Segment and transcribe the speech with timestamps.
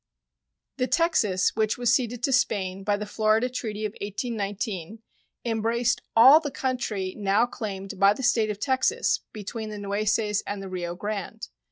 [0.77, 5.03] The Texas which was ceded to Spain by the Florida treaty of 1819
[5.45, 10.59] embraced all the country now claimed by the State of Texas between the Nueces and
[10.59, 11.49] the Rio Grande.